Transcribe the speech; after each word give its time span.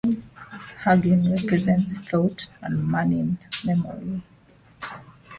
Huginn 0.83 1.29
represents 1.29 1.99
thought 1.99 2.47
and 2.63 2.79
Muninn 2.91 3.37
memory. 3.63 4.23